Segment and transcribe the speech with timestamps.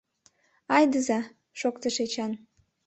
[0.75, 1.19] —Айдыза,—
[1.59, 2.31] шоктыш Эчан.